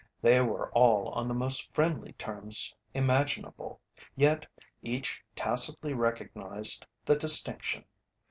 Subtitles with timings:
[0.19, 3.81] They were all on the most friendly terms imaginable,
[4.15, 4.47] yet
[4.81, 7.85] each tacitly recognized the distinction.